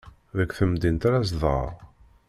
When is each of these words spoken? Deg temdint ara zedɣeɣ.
Deg 0.37 0.49
temdint 0.57 1.03
ara 1.07 1.25
zedɣeɣ. 1.29 1.71